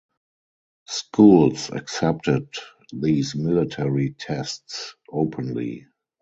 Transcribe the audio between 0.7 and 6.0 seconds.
Schools accepted these military tests openly.